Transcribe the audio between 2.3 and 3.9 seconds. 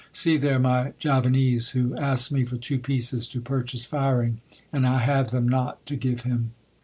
me for two pieces to purchase